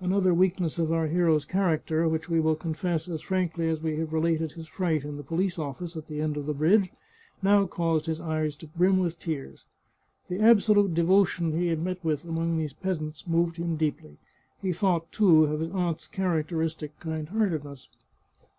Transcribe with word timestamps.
Another 0.00 0.32
weakness 0.32 0.78
of 0.78 0.90
our 0.92 1.08
hero's 1.08 1.44
character, 1.44 2.08
which 2.08 2.30
we 2.30 2.40
will 2.40 2.54
confess 2.56 3.06
as 3.06 3.20
frankly 3.20 3.68
as 3.68 3.82
we 3.82 3.98
have 3.98 4.14
related 4.14 4.52
his 4.52 4.66
fright 4.66 5.04
in 5.04 5.18
the 5.18 5.22
police 5.22 5.58
office 5.58 5.94
at 5.94 6.06
the 6.06 6.22
end 6.22 6.38
of 6.38 6.46
the 6.46 6.54
bridge, 6.54 6.88
now 7.42 7.66
caused 7.66 8.06
his 8.06 8.18
eyes 8.18 8.56
to 8.56 8.66
brim 8.66 8.98
with 8.98 9.18
tears. 9.18 9.66
The 10.28 10.40
absolute 10.40 10.94
devotion 10.94 11.52
he 11.52 11.68
had 11.68 11.82
met 11.82 12.02
with 12.02 12.24
among 12.24 12.56
these 12.56 12.72
peasants 12.72 13.26
moved 13.26 13.58
him 13.58 13.76
deeply. 13.76 14.16
He 14.58 14.72
thought, 14.72 15.12
too, 15.12 15.44
of 15.44 15.60
his 15.60 15.70
aunt's 15.70 16.08
characteristic 16.08 16.98
kind 16.98 17.28
heartedness. 17.28 17.90